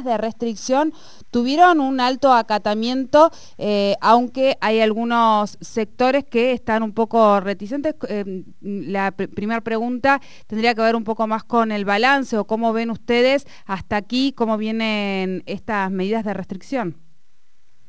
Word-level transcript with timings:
de 0.00 0.16
restricción 0.16 0.94
tuvieron 1.30 1.78
un 1.78 2.00
alto 2.00 2.32
acatamiento, 2.32 3.30
eh, 3.58 3.94
aunque 4.00 4.56
hay 4.62 4.80
algunos 4.80 5.58
sectores 5.60 6.24
que 6.24 6.52
están 6.52 6.82
un 6.82 6.94
poco 6.94 7.40
reticentes. 7.40 7.94
Eh, 8.08 8.44
la 8.62 9.10
primera 9.12 9.60
pregunta 9.60 10.18
tendría 10.46 10.74
que 10.74 10.80
ver 10.80 10.96
un 10.96 11.04
poco 11.04 11.26
más 11.26 11.44
con 11.44 11.72
el 11.72 11.84
balance 11.84 12.38
o 12.38 12.46
cómo 12.46 12.72
ven 12.72 12.90
ustedes 12.90 13.46
hasta 13.66 13.96
aquí, 13.96 14.32
cómo 14.32 14.56
vienen 14.56 15.42
estas 15.44 15.90
medidas 15.90 16.24
de 16.24 16.32
restricción. 16.32 16.96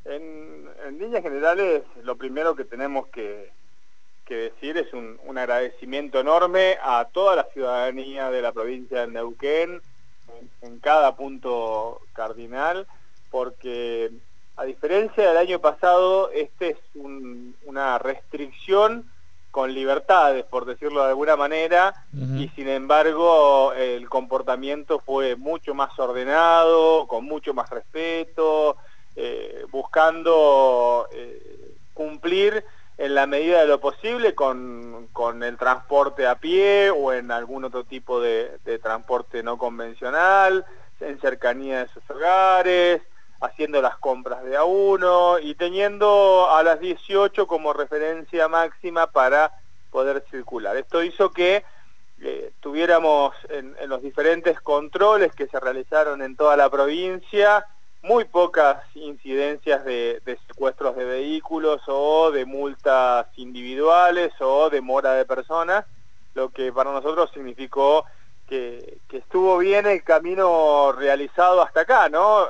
En, 0.04 0.99
líneas 0.99 1.23
generales, 1.23 1.83
lo 2.04 2.17
primero 2.17 2.54
que 2.54 2.65
tenemos 2.65 3.07
que, 3.07 3.54
decir 4.27 4.77
es 4.77 4.91
un, 4.93 5.20
un 5.25 5.38
agradecimiento 5.38 6.20
enorme 6.20 6.75
a 6.81 7.07
toda 7.13 7.35
la 7.35 7.47
ciudadanía 7.54 8.29
de 8.31 8.41
la 8.41 8.51
provincia 8.51 9.01
de 9.01 9.07
Neuquén, 9.07 9.79
en, 10.61 10.79
cada 10.79 11.15
punto 11.15 12.01
cardinal, 12.13 12.87
porque 13.31 14.11
a 14.55 14.63
diferencia 14.65 15.27
del 15.27 15.38
año 15.38 15.59
pasado, 15.59 16.29
este 16.31 16.71
es 16.71 16.77
una 17.65 17.98
restricción 17.98 19.09
con 19.51 19.73
libertades, 19.73 20.45
por 20.45 20.65
decirlo 20.65 21.03
de 21.03 21.09
alguna 21.09 21.35
manera, 21.35 22.05
y 22.12 22.49
sin 22.55 22.67
embargo 22.67 23.71
el 23.73 24.09
comportamiento 24.09 24.99
fue 24.99 25.35
mucho 25.35 25.75
más 25.75 25.98
ordenado, 25.99 27.05
con 27.07 27.26
mucho 27.26 27.53
más 27.53 27.70
respeto, 27.70 28.77
eh, 29.15 29.63
buscando 29.71 31.07
eh, 31.13 31.76
cumplir 31.93 32.65
en 32.97 33.15
la 33.15 33.25
medida 33.25 33.61
de 33.61 33.67
lo 33.67 33.79
posible 33.79 34.35
con, 34.35 35.09
el 35.41 35.57
transporte 35.57 36.27
a 36.27 36.35
pie 36.35 36.91
o 36.91 37.11
en 37.13 37.31
algún 37.31 37.63
otro 37.63 37.84
tipo 37.84 38.20
de, 38.20 38.59
transporte 38.81 39.43
no 39.43 39.57
convencional, 39.57 40.65
en 40.99 41.20
cercanía 41.20 41.79
de 41.79 41.87
sus 41.89 42.07
hogares, 42.09 43.01
haciendo 43.41 43.81
las 43.81 43.98
compras 43.98 44.43
de 44.43 44.55
a 44.55 44.63
uno 44.63 45.39
y 45.39 45.55
teniendo 45.55 46.49
a 46.49 46.63
las 46.63 46.79
18 46.79 47.48
como 47.48 47.73
referencia 47.73 48.48
máxima 48.48 49.07
para 49.07 49.51
poder 49.91 50.23
circular. 50.31 50.77
Esto 50.77 51.03
hizo 51.03 51.31
que 51.31 51.63
eh, 52.21 52.53
tuviéramos 52.62 53.35
en 53.49 53.75
los 53.90 54.01
diferentes 54.01 54.62
controles 54.62 55.34
que 55.34 55.48
se 55.48 55.59
realizaron 55.59 56.21
en 56.21 56.37
toda 56.37 56.55
la 56.55 56.70
provincia, 56.70 57.65
muy 58.03 58.25
pocas 58.25 58.84
incidencias 58.96 59.84
de, 59.85 60.21
secuestros 60.48 60.96
de 60.98 61.05
vehículos 61.05 61.81
o 61.87 62.31
de 62.31 62.46
multas 62.46 63.27
individuales 63.37 64.34
o 64.41 64.69
de 64.69 64.81
mora 64.81 65.13
de 65.13 65.25
personas, 65.25 65.85
lo 66.35 66.50
que 66.50 66.72
para 66.74 66.91
nosotros 66.91 67.31
significó 67.34 68.06
que, 68.47 69.00
bien 69.74 69.88
el 69.88 70.03
camino 70.03 70.91
realizado 70.91 71.63
hasta 71.63 71.81
acá, 71.81 72.07
¿no? 72.07 72.46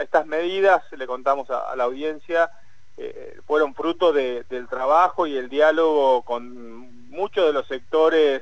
estas 0.00 0.26
medidas, 0.26 0.82
le 0.96 1.06
contamos 1.06 1.50
a, 1.50 1.76
la 1.76 1.84
audiencia, 1.84 2.50
eh, 2.96 3.38
fueron 3.46 3.74
fruto 3.74 4.10
del 4.10 4.68
trabajo 4.70 5.26
y 5.26 5.36
el 5.36 5.50
diálogo 5.50 6.22
con 6.22 7.10
muchos 7.10 7.44
de 7.44 7.52
los 7.52 7.66
sectores 7.66 8.40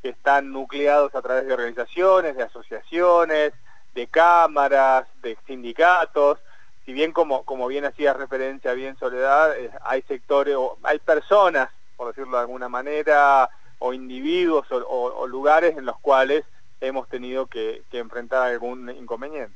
que 0.00 0.10
están 0.10 0.52
nucleados 0.52 1.12
a 1.16 1.22
través 1.22 1.44
de 1.44 1.54
organizaciones, 1.54 2.36
de 2.36 2.44
asociaciones, 2.44 3.52
de 3.94 4.06
cámaras, 4.06 5.08
de 5.20 5.36
sindicatos, 5.48 6.38
si 6.84 6.92
bien 6.92 7.10
como, 7.10 7.42
como 7.42 7.66
bien 7.66 7.84
hacía 7.84 8.12
referencia 8.12 8.74
bien 8.74 8.96
Soledad, 8.96 9.58
eh, 9.58 9.72
hay 9.82 10.02
sectores, 10.02 10.54
o 10.54 10.78
hay 10.84 11.00
personas, 11.00 11.68
por 11.96 12.06
decirlo 12.06 12.36
de 12.36 12.42
alguna 12.42 12.68
manera, 12.68 13.50
o 13.80 13.92
individuos 13.92 14.68
o, 14.70 15.26
lugares 15.26 15.76
en 15.76 15.84
los 15.84 15.98
cuales 15.98 16.44
hemos 16.82 17.08
tenido 17.08 17.46
que, 17.46 17.82
enfrentar 17.92 18.48
algún 18.48 18.90
inconveniente. 18.90 19.54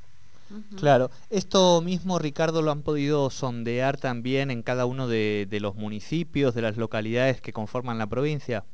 Claro, 0.78 1.10
esto 1.28 1.80
mismo 1.80 2.20
Ricardo 2.20 2.62
lo 2.62 2.70
han 2.70 2.82
podido 2.82 3.30
sondear 3.30 3.96
también 3.96 4.52
en 4.52 4.62
cada 4.62 4.86
uno 4.86 5.08
de, 5.08 5.46
de 5.50 5.58
los 5.58 5.74
municipios, 5.74 6.54
de 6.54 6.62
las 6.62 6.76
localidades 6.76 7.40
que 7.40 7.52
conforman 7.52 7.98
la 7.98 8.06
provincia. 8.06 8.64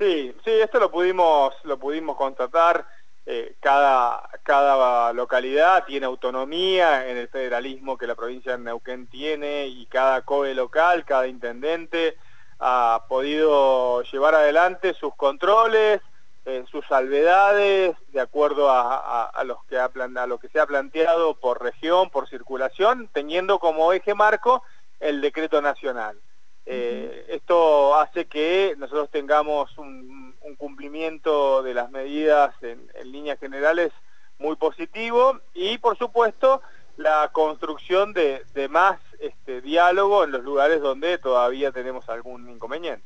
Sí, 0.00 0.34
sí, 0.44 0.50
esto 0.50 0.80
lo 0.80 0.90
pudimos, 0.90 1.54
lo 1.64 1.78
pudimos 1.78 2.16
constatar. 2.16 2.86
Eh, 3.26 3.54
cada, 3.60 4.28
cada 4.42 5.12
localidad 5.12 5.84
tiene 5.84 6.06
autonomía 6.06 7.08
en 7.08 7.18
el 7.18 7.28
federalismo 7.28 7.98
que 7.98 8.06
la 8.06 8.14
provincia 8.14 8.52
de 8.52 8.64
Neuquén 8.64 9.06
tiene 9.08 9.66
y 9.66 9.86
cada 9.86 10.22
COE 10.22 10.54
local, 10.54 11.04
cada 11.04 11.28
intendente 11.28 12.16
ha 12.58 13.04
podido 13.08 14.02
llevar 14.04 14.34
adelante 14.34 14.94
sus 14.94 15.14
controles, 15.14 16.00
eh, 16.46 16.64
sus 16.70 16.86
salvedades, 16.86 17.94
de 18.08 18.20
acuerdo 18.20 18.70
a, 18.70 19.30
los 19.44 19.62
que 19.66 19.78
a 19.78 19.90
lo 20.26 20.38
que 20.38 20.48
se 20.48 20.58
ha 20.58 20.66
planteado 20.66 21.34
por 21.34 21.62
región, 21.62 22.10
por 22.10 22.28
circulación, 22.28 23.08
teniendo 23.12 23.58
como 23.58 23.92
eje 23.92 24.14
marco 24.14 24.62
el 25.00 25.20
decreto 25.20 25.60
nacional. 25.60 26.18
Eh, 26.66 27.26
esto 27.30 27.96
hace 27.96 28.26
que 28.26 28.74
nosotros 28.78 29.10
tengamos 29.10 29.76
un, 29.76 30.20
cumplimiento 30.56 31.62
de 31.62 31.72
las 31.72 31.90
medidas 31.90 32.54
en, 32.62 32.86
líneas 33.04 33.38
generales 33.38 33.92
muy 34.38 34.56
positivo 34.56 35.40
y 35.54 35.78
por 35.78 35.96
supuesto 35.96 36.60
la 36.96 37.30
construcción 37.32 38.12
de, 38.12 38.44
más 38.68 39.00
este, 39.20 39.62
diálogo 39.62 40.22
en 40.22 40.32
los 40.32 40.44
lugares 40.44 40.80
donde 40.82 41.16
todavía 41.18 41.72
tenemos 41.72 42.08
algún 42.08 42.48
inconveniente. 42.50 43.04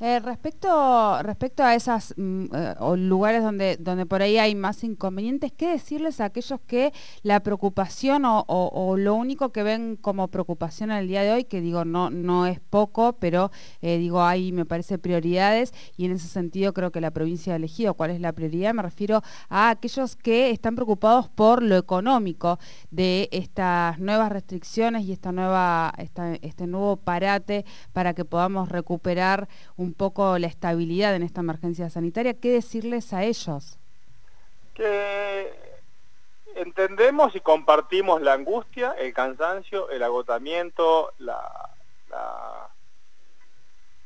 Eh, 0.00 0.20
respecto, 0.20 1.20
respecto 1.24 1.64
a 1.64 1.74
esos 1.74 2.14
mm, 2.16 2.44
eh, 2.54 2.74
lugares 2.96 3.42
donde, 3.42 3.76
donde 3.78 4.06
por 4.06 4.22
ahí 4.22 4.38
hay 4.38 4.54
más 4.54 4.84
inconvenientes, 4.84 5.50
¿qué 5.52 5.70
decirles 5.70 6.20
a 6.20 6.26
aquellos 6.26 6.60
que 6.68 6.92
la 7.22 7.40
preocupación 7.40 8.22
o, 8.24 8.94
lo 8.96 9.14
único 9.14 9.50
que 9.50 9.64
ven 9.64 9.96
como 9.96 10.28
preocupación 10.28 10.92
en 10.92 10.98
el 10.98 11.08
día 11.08 11.22
de 11.22 11.32
hoy, 11.32 11.44
que 11.44 11.60
digo, 11.60 11.84
no, 11.84 12.10
no 12.10 12.46
es 12.46 12.60
poco, 12.60 13.14
pero 13.14 13.50
eh, 13.82 13.98
digo, 13.98 14.22
hay, 14.22 14.52
me 14.52 14.64
parece, 14.64 14.98
prioridades 14.98 15.74
y 15.96 16.04
en 16.04 16.12
ese 16.12 16.28
sentido 16.28 16.72
creo 16.72 16.92
que 16.92 17.00
la 17.00 17.10
provincia 17.10 17.54
ha 17.54 17.56
elegido 17.56 17.94
cuál 17.94 18.10
es 18.12 18.20
la 18.20 18.32
prioridad, 18.32 18.74
me 18.74 18.82
refiero 18.82 19.22
a 19.48 19.70
aquellos 19.70 20.14
que 20.14 20.50
están 20.50 20.76
preocupados 20.76 21.28
por 21.28 21.60
lo 21.60 21.76
económico 21.76 22.60
de 22.92 23.28
estas 23.32 23.98
nuevas 23.98 24.30
restricciones 24.30 25.04
y 25.04 25.12
esta 25.12 25.32
nueva, 25.32 25.92
este 26.42 26.68
nuevo 26.68 26.96
parate 26.98 27.64
para 27.92 28.14
que 28.14 28.24
podamos 28.24 28.68
recuperar 28.68 29.48
un 29.76 29.87
un 29.88 29.94
poco 29.94 30.38
la 30.38 30.46
estabilidad 30.46 31.14
en 31.14 31.22
esta 31.22 31.40
emergencia 31.40 31.88
sanitaria, 31.88 32.34
¿qué 32.34 32.52
decirles 32.52 33.14
a 33.14 33.24
ellos? 33.24 33.78
Que 34.74 35.50
entendemos 36.56 37.34
y 37.34 37.40
compartimos 37.40 38.20
la 38.20 38.34
angustia, 38.34 38.92
el 38.98 39.14
cansancio, 39.14 39.88
el 39.88 40.02
agotamiento, 40.02 41.12
la, 41.18 41.40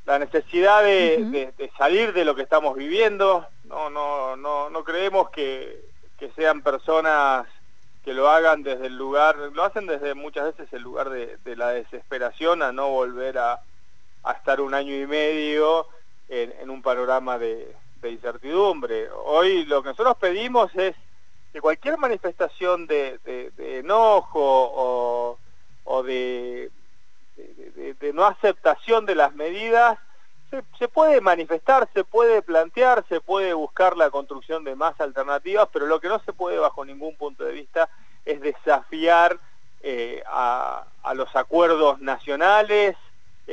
la, 0.05 0.19
necesidad 0.21 0.85
de, 0.85 1.53
salir 1.77 2.13
de 2.13 2.25
lo 2.25 2.37
que 2.37 2.43
estamos 2.43 2.77
viviendo. 2.77 3.47
No, 3.65 3.91
no, 3.91 4.37
no, 4.37 4.71
no 4.71 4.85
creemos 4.85 5.31
que, 5.31 5.91
sean 6.37 6.63
personas 6.63 7.49
que 8.05 8.15
lo 8.15 8.29
hagan 8.31 8.63
desde 8.63 8.87
el 8.87 8.97
lugar, 8.97 9.37
lo 9.37 9.65
hacen 9.65 9.87
desde 9.89 10.15
muchas 10.15 10.45
veces 10.57 10.73
el 10.73 10.83
lugar 10.83 11.11
de 11.11 11.57
la 11.57 11.71
desesperación 11.71 12.63
a 12.63 12.71
no 12.71 12.91
volver 12.91 13.39
a, 13.39 13.61
a 14.25 14.33
estar 14.33 14.61
un 14.61 14.75
año 14.75 14.95
y 14.95 15.07
medio 15.07 15.87
en, 16.29 16.71
un 16.71 16.83
panorama 16.83 17.39
de, 17.39 17.77
incertidumbre. 18.03 19.09
Hoy 19.27 19.65
lo 19.65 19.83
que 19.83 19.91
nosotros 19.91 20.17
pedimos 20.19 20.75
es 20.75 20.97
que 21.53 21.61
cualquier 21.61 21.99
manifestación 21.99 22.87
de, 22.87 23.53
enojo 23.59 25.39
o, 25.85 26.03
de, 26.03 26.71
no 28.13 28.25
aceptación 28.27 29.07
de 29.07 29.15
las 29.15 29.35
medidas 29.35 29.99
se, 30.79 30.89
puede 30.89 31.21
manifestar, 31.21 31.89
se 31.95 32.05
puede 32.05 32.43
plantear, 32.43 33.05
se 33.09 33.21
puede 33.21 33.55
buscar 33.55 33.97
la 33.97 34.11
construcción 34.11 34.65
de 34.65 34.75
más 34.75 35.01
alternativas, 35.01 35.69
pero 35.73 35.87
lo 35.87 36.01
que 36.01 36.09
no 36.09 36.19
se 36.21 36.33
puede 36.33 36.59
bajo 36.59 36.85
ningún 36.85 37.17
punto 37.17 37.45
de 37.45 37.53
vista 37.53 37.89
es 38.25 38.41
desafiar 38.41 39.39
eh, 39.81 40.23
a 40.27 40.85
los 41.15 41.35
acuerdos 41.37 42.01
nacionales, 42.01 42.97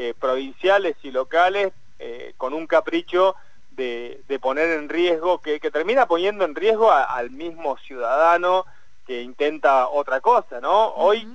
eh, 0.01 0.13
provinciales 0.17 0.95
y 1.03 1.11
locales 1.11 1.73
eh, 1.99 2.33
con 2.37 2.53
un 2.53 2.67
capricho 2.67 3.35
de, 3.71 4.23
poner 4.41 4.69
en 4.69 4.87
riesgo, 4.87 5.41
que, 5.41 5.59
termina 5.59 6.05
poniendo 6.05 6.45
en 6.45 6.55
riesgo 6.55 6.89
al 6.89 7.31
mismo 7.31 7.77
ciudadano 7.79 8.65
que 9.05 9.21
intenta 9.21 9.89
otra 9.89 10.21
cosa, 10.21 10.61
¿no? 10.61 10.93
Hoy, 10.93 11.27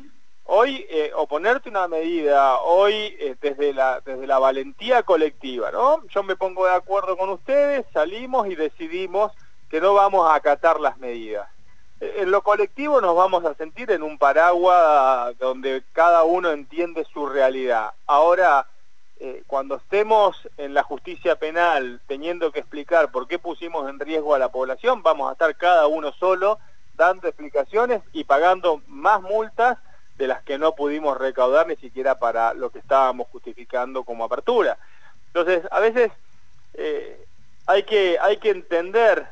hoy 0.44 0.86
eh, 0.88 1.12
oponerte 1.14 1.68
una 1.68 1.88
medida, 1.88 2.58
hoy 2.60 3.14
desde, 3.42 3.74
la, 3.74 4.00
desde 4.00 4.26
la 4.26 4.38
valentía 4.38 5.02
colectiva, 5.02 5.70
¿no? 5.70 6.02
Yo 6.08 6.22
me 6.22 6.34
pongo 6.34 6.64
de 6.64 6.72
acuerdo 6.72 7.18
con 7.18 7.28
ustedes, 7.28 7.84
salimos 7.92 8.48
y 8.48 8.54
decidimos 8.54 9.32
que 9.68 9.82
no 9.82 9.92
vamos 9.92 10.26
a 10.26 10.36
acatar 10.36 10.80
las 10.80 10.96
medidas 10.96 11.50
en 12.00 12.30
lo 12.30 12.42
colectivo 12.42 13.00
nos 13.00 13.14
vamos 13.16 13.44
a 13.44 13.54
sentir 13.54 13.90
en 13.90 14.02
un 14.02 14.18
paraguas 14.18 15.36
donde 15.38 15.82
cada 15.92 16.24
uno 16.24 16.50
entiende 16.50 17.06
su 17.12 17.26
realidad. 17.26 17.92
Ahora, 18.06 18.66
eh, 19.20 19.42
cuando 19.46 19.76
estemos 19.76 20.36
en 20.56 20.74
la 20.74 20.82
justicia 20.82 21.36
penal 21.36 22.00
teniendo 22.06 22.50
que 22.50 22.60
explicar 22.60 23.10
por 23.10 23.28
qué 23.28 23.38
pusimos 23.38 23.88
en 23.88 24.00
riesgo 24.00 24.34
a 24.34 24.38
la 24.38 24.50
población, 24.50 25.02
vamos 25.02 25.28
a 25.28 25.32
estar 25.32 25.56
cada 25.56 25.86
uno 25.86 26.12
solo 26.12 26.58
dando 26.96 27.28
explicaciones 27.28 28.02
y 28.12 28.24
pagando 28.24 28.82
más 28.88 29.22
multas 29.22 29.78
de 30.18 30.28
las 30.28 30.42
que 30.42 30.58
no 30.58 30.74
pudimos 30.74 31.16
recaudar 31.18 31.66
ni 31.66 31.76
siquiera 31.76 32.18
para 32.18 32.54
lo 32.54 32.70
que 32.70 32.78
estábamos 32.78 33.28
justificando 33.28 34.04
como 34.04 34.24
apertura. 34.24 34.78
Entonces, 35.28 35.62
a 35.70 35.80
veces 35.80 36.12
eh, 36.74 37.24
hay, 37.66 37.84
que, 37.84 38.18
hay 38.20 38.36
que 38.36 38.50
entender 38.50 39.26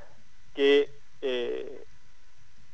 que 0.55 0.91
eh, 1.21 1.85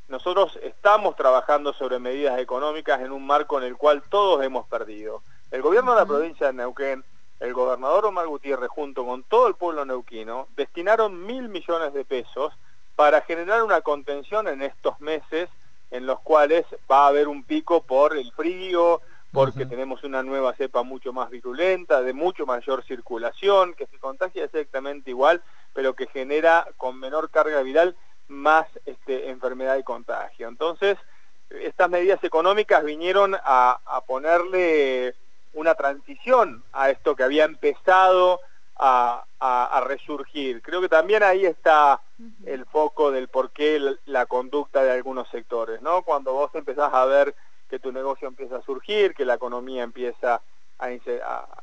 nosotros 0.09 0.59
estamos 0.63 1.17
trabajando 1.17 1.73
sobre 1.75 1.99
medidas 1.99 2.39
económicas 2.39 3.01
en 3.01 3.13
un 3.13 3.27
marco 3.27 3.59
en 3.59 3.65
el 3.65 3.77
cual 3.77 4.03
todos 4.09 4.43
hemos 4.43 4.67
perdido. 4.67 5.23
El 5.51 5.63
gobierno 5.63 5.93
de 5.93 6.01
la 6.01 6.07
provincia 6.07 6.47
de 6.47 6.55
Neuquén, 6.55 7.05
el 7.41 7.53
gobernador 7.53 8.07
Omar 8.07 8.27
Gutiérrez 8.27 8.69
junto 8.71 9.05
con 9.05 9.23
todo 9.23 9.47
el 9.49 9.55
pueblo 9.55 9.85
neuquino 9.85 10.49
destinaron 10.57 11.25
mil 11.25 11.49
millones 11.49 11.93
de 11.93 12.05
pesos 12.05 12.53
para 12.97 13.21
generar 13.21 13.63
una 13.63 13.81
contención 13.83 14.49
en 14.49 14.63
estos 14.63 14.99
meses 15.01 15.49
en 15.91 16.07
los 16.07 16.21
cuales 16.21 16.67
va 16.91 17.05
a 17.05 17.09
haber 17.09 17.29
un 17.29 17.45
pico 17.45 17.83
por 17.83 18.17
el 18.17 18.33
frío, 18.33 19.01
porque 19.31 19.67
tenemos 19.67 20.05
una 20.05 20.23
nueva 20.23 20.55
cepa 20.55 20.83
mucho 20.83 21.13
más 21.13 21.31
virulenta, 21.31 22.03
de 22.03 22.13
mucho 22.13 22.45
mayor 22.45 22.83
circulación, 22.85 23.75
que 23.75 23.87
se 23.87 23.99
contagia 23.99 24.45
exactamente 24.45 25.11
igual, 25.11 25.43
pero 25.75 25.95
que 25.95 26.07
genera 26.07 26.67
con 26.77 26.99
menor 26.99 27.31
carga 27.31 27.63
viral 27.63 27.95
más 28.29 28.67
este, 28.87 29.31
enfermedad 29.31 29.77
y 29.77 29.83
contagio. 29.83 30.49
Entonces, 30.49 30.97
estas 31.51 31.89
medidas 31.89 32.23
económicas 32.23 32.85
vinieron 32.85 33.37
a, 33.43 33.79
ponerle 34.07 35.15
una 35.55 35.75
transición 35.75 36.63
a 36.73 36.91
esto 36.91 37.17
que 37.17 37.23
había 37.23 37.45
empezado 37.45 38.41
a, 38.77 39.25
resurgir. 39.87 40.61
Creo 40.63 40.81
que 40.81 40.89
también 40.89 41.23
ahí 41.23 41.47
está 41.47 42.01
el 42.45 42.67
foco 42.67 43.11
del 43.11 43.29
por 43.29 43.51
qué 43.51 43.81
la, 44.05 44.27
conducta 44.27 44.83
de 44.83 44.91
algunos 44.91 45.29
sectores, 45.31 45.81
¿no? 45.81 46.03
Cuando 46.03 46.35
vos 46.35 46.51
empezás 46.55 46.93
a 46.93 47.05
ver 47.07 47.35
que 47.71 47.79
tu 47.79 47.93
negocio 47.93 48.29
empieza 48.29 48.57
a 48.57 48.63
surgir, 48.63 49.15
que 49.15 49.25
la 49.25 49.35
economía 49.35 49.83
empieza 49.83 50.43
a, 50.79 50.91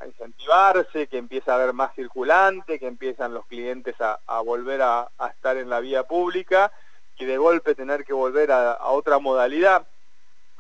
incentivarse, 0.06 1.08
que 1.08 1.18
empieza 1.18 1.52
a 1.52 1.56
haber 1.56 1.74
más 1.74 1.94
circulante, 1.96 2.80
que 2.80 2.88
empiezan 2.88 3.34
los 3.34 3.46
clientes 3.46 3.96
a, 4.00 4.42
volver 4.42 4.82
a, 4.82 5.10
estar 5.30 5.58
en 5.58 5.70
la 5.70 5.80
vía 5.80 6.04
pública 6.04 6.72
y 7.18 7.26
de 7.26 7.38
golpe 7.38 7.76
tener 7.76 8.04
que 8.04 8.14
volver 8.14 8.52
a, 8.52 8.78
otra 8.88 9.20
modalidad, 9.20 9.88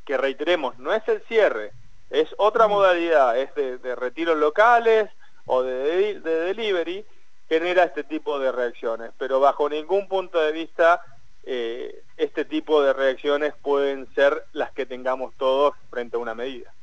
que 0.05 0.17
reiteremos, 0.17 0.77
no 0.77 0.93
es 0.93 1.05
el 1.07 1.21
cierre, 1.27 1.71
es 2.09 2.33
otra 2.37 2.67
modalidad, 2.67 3.37
es 3.37 3.53
de, 3.55 3.95
retiros 3.95 4.37
locales 4.37 5.09
o 5.45 5.63
de, 5.63 6.19
de 6.19 6.39
delivery, 6.41 7.05
genera 7.49 7.83
este 7.83 8.03
tipo 8.03 8.39
de 8.39 8.51
reacciones, 8.51 9.11
pero 9.17 9.39
bajo 9.39 9.69
ningún 9.69 10.07
punto 10.07 10.39
de 10.39 10.51
vista 10.51 11.01
eh, 11.47 12.03
este 12.17 12.43
tipo 12.43 12.81
de 12.81 12.93
reacciones 12.93 13.53
pueden 13.61 14.07
ser 14.15 14.45
las 14.53 14.71
que 14.71 14.87
tengamos 14.87 15.33
todos 15.37 15.75
frente 15.91 16.15
a 16.17 16.19
una 16.19 16.33
medida. 16.33 16.73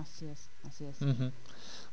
Así 0.00 0.26
es, 0.26 0.50
así 0.66 0.86
es. 0.86 0.98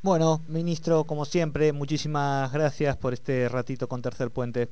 Bueno, 0.01 0.39
ministro, 0.47 1.03
como 1.03 1.25
siempre, 1.25 1.73
muchísimas 1.73 2.51
gracias 2.53 2.95
por 2.95 3.13
este 3.13 3.49
ratito 3.49 3.87
con 3.87 4.01
Tercer 4.01 4.31
Puente. 4.31 4.69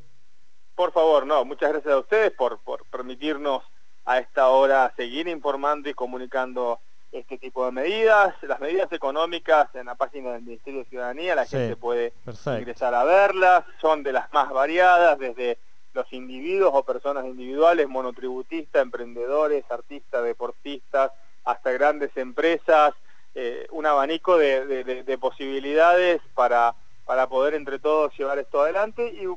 Por 0.75 0.94
favor, 0.94 1.25
no, 1.25 1.44
muchas 1.44 1.71
gracias 1.71 1.94
a 1.94 2.00
ustedes 2.00 2.31
por, 2.31 2.59
por 2.59 2.85
permitirnos 2.85 3.63
a 4.06 4.19
esta 4.19 4.47
hora 4.47 4.94
seguir 4.95 5.27
informando 5.27 5.89
y 5.89 5.94
comunicando 5.94 6.79
este 7.12 7.38
tipo 7.38 7.65
de 7.65 7.71
medidas. 7.71 8.35
Las 8.44 8.59
medidas 8.59 8.91
económicas 8.91 9.68
en 9.75 9.88
la 9.88 9.95
página 9.95 10.31
del 10.31 10.44
Ministerio 10.44 10.81
de 10.81 10.89
Ciudadanía, 10.89 11.35
la 11.35 11.45
gente 11.45 11.75
puede 11.75 12.13
ingresar 12.45 12.94
a 12.94 13.03
verlas, 13.03 13.65
son 13.81 14.03
de 14.03 14.13
las 14.13 14.31
más 14.31 14.50
variadas, 14.50 15.19
desde 15.19 15.57
los 15.94 16.12
individuos 16.13 16.71
o 16.74 16.83
personas 16.83 17.25
individuales, 17.25 17.88
monotributistas, 17.88 18.81
emprendedores, 18.81 19.65
artistas, 19.69 20.24
deportistas, 20.24 21.12
hasta 21.44 21.71
grandes 21.71 22.15
empresas, 22.15 22.94
eh, 23.39 23.68
un 23.69 23.86
abanico 23.86 24.36
de, 24.36 25.18
posibilidades 25.22 26.19
para, 26.34 26.74
para 27.06 27.30
poder 27.30 27.54
entre 27.54 27.78
todos 27.78 28.12
llevar 28.18 28.39
esto 28.39 28.62
adelante 28.62 29.13
y 29.13 29.28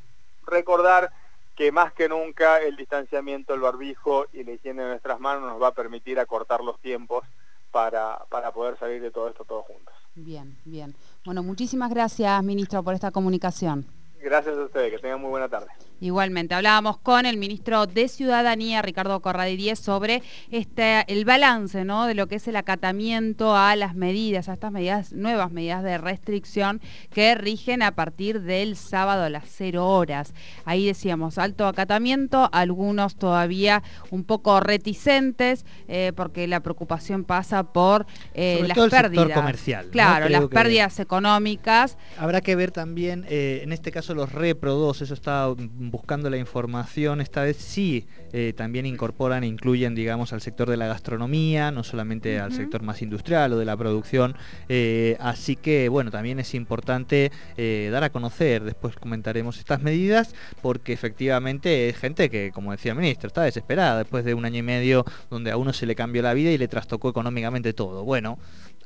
recordar 0.46 1.12
que 1.54 1.70
más 1.70 1.92
que 1.92 2.08
nunca 2.08 2.62
el 2.62 2.76
distanciamiento, 2.76 3.52
el 3.52 3.60
barbijo 3.60 4.24
y 4.32 4.42
la 4.42 4.52
higiene 4.52 4.84
de 4.84 4.88
nuestras 4.88 5.20
manos 5.20 5.42
nos 5.42 5.60
va 5.60 5.68
a 5.68 5.74
permitir 5.74 6.18
acortar 6.18 6.62
los 6.62 6.80
tiempos 6.80 7.26
para, 7.70 8.24
para 8.30 8.52
poder 8.52 8.78
salir 8.78 9.02
de 9.02 9.10
todo 9.10 9.28
esto 9.28 9.44
todos 9.44 9.66
juntos. 9.66 9.94
Bien, 10.14 10.56
bien. 10.64 10.94
Bueno, 11.26 11.42
muchísimas 11.42 11.90
gracias, 11.90 12.42
ministro, 12.42 12.82
por 12.82 12.94
esta 12.94 13.10
comunicación. 13.10 13.84
Gracias 14.18 14.56
a 14.56 14.62
ustedes, 14.62 14.92
que 14.92 14.98
tengan 14.98 15.20
muy 15.20 15.28
buena 15.28 15.50
tarde. 15.50 15.68
Igualmente, 16.00 16.54
hablábamos 16.54 16.98
con 16.98 17.26
el 17.26 17.36
ministro 17.36 17.86
de 17.86 18.08
Ciudadanía, 18.08 18.82
Ricardo 18.82 19.20
Corradi 19.20 19.60
sobre 19.76 20.22
este, 20.50 21.04
el 21.12 21.24
balance 21.24 21.84
¿no? 21.84 22.06
de 22.06 22.14
lo 22.14 22.26
que 22.26 22.36
es 22.36 22.48
el 22.48 22.56
acatamiento 22.56 23.54
a 23.54 23.76
las 23.76 23.94
medidas, 23.94 24.48
a 24.48 24.54
estas 24.54 24.72
medidas, 24.72 25.12
nuevas 25.12 25.52
medidas 25.52 25.82
de 25.82 25.98
restricción 25.98 26.80
que 27.10 27.34
rigen 27.34 27.82
a 27.82 27.94
partir 27.94 28.40
del 28.40 28.76
sábado 28.76 29.24
a 29.24 29.30
las 29.30 29.44
0 29.48 29.86
horas. 29.86 30.32
Ahí 30.64 30.86
decíamos, 30.86 31.36
alto 31.36 31.66
acatamiento, 31.66 32.48
algunos 32.52 33.16
todavía 33.16 33.82
un 34.10 34.24
poco 34.24 34.60
reticentes, 34.60 35.66
eh, 35.88 36.12
porque 36.16 36.46
la 36.46 36.60
preocupación 36.60 37.24
pasa 37.24 37.64
por 37.64 38.06
eh, 38.32 38.64
las 38.66 38.78
pérdidas. 38.88 39.32
comercial. 39.32 39.88
Claro, 39.90 40.28
las 40.28 40.46
pérdidas 40.46 40.98
económicas. 41.00 41.98
Habrá 42.18 42.40
que 42.40 42.56
ver 42.56 42.70
también, 42.70 43.26
eh, 43.28 43.60
en 43.62 43.72
este 43.72 43.92
caso, 43.92 44.14
los 44.14 44.32
repro 44.32 44.74
2, 44.74 45.02
eso 45.02 45.14
está 45.14 45.48
buscando 45.90 46.30
la 46.30 46.36
información, 46.36 47.20
esta 47.20 47.42
vez 47.42 47.56
sí 47.56 48.06
eh, 48.32 48.52
también 48.56 48.86
incorporan 48.86 49.44
e 49.44 49.46
incluyen, 49.46 49.94
digamos, 49.94 50.32
al 50.32 50.40
sector 50.40 50.70
de 50.70 50.76
la 50.76 50.86
gastronomía, 50.86 51.70
no 51.70 51.84
solamente 51.84 52.38
al 52.38 52.52
sector 52.52 52.82
más 52.82 53.02
industrial 53.02 53.52
o 53.52 53.58
de 53.58 53.64
la 53.64 53.76
producción. 53.76 54.36
Eh, 54.68 55.16
así 55.20 55.56
que, 55.56 55.88
bueno, 55.88 56.10
también 56.10 56.38
es 56.38 56.54
importante 56.54 57.32
eh, 57.56 57.88
dar 57.92 58.04
a 58.04 58.10
conocer, 58.10 58.62
después 58.64 58.96
comentaremos 58.96 59.58
estas 59.58 59.82
medidas, 59.82 60.34
porque 60.62 60.92
efectivamente 60.92 61.88
es 61.88 61.96
gente 61.96 62.30
que, 62.30 62.52
como 62.52 62.72
decía 62.72 62.92
el 62.92 62.98
ministro, 62.98 63.28
está 63.28 63.42
desesperada 63.42 63.98
después 63.98 64.24
de 64.24 64.34
un 64.34 64.44
año 64.44 64.58
y 64.58 64.62
medio 64.62 65.04
donde 65.28 65.50
a 65.50 65.56
uno 65.56 65.72
se 65.72 65.86
le 65.86 65.94
cambió 65.94 66.22
la 66.22 66.34
vida 66.34 66.50
y 66.50 66.58
le 66.58 66.68
trastocó 66.68 67.08
económicamente 67.08 67.72
todo. 67.72 68.04
Bueno, 68.04 68.38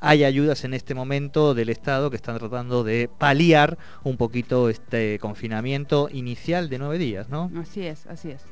hay 0.05 0.23
ayudas 0.23 0.63
en 0.63 0.75
este 0.75 0.93
momento 0.93 1.55
del 1.55 1.69
Estado 1.69 2.11
que 2.11 2.15
están 2.15 2.37
tratando 2.37 2.83
de 2.83 3.09
paliar 3.17 3.79
un 4.03 4.17
poquito 4.17 4.69
este 4.69 5.17
confinamiento 5.17 6.09
inicial 6.11 6.69
de 6.69 6.77
nueve 6.77 6.99
días, 6.99 7.27
¿no? 7.29 7.51
Así 7.59 7.87
es, 7.87 8.05
así 8.05 8.29
es. 8.29 8.43